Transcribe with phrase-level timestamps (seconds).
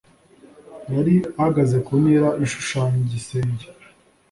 [0.93, 3.65] yari ahagaze ku ntera ishushanya igisenge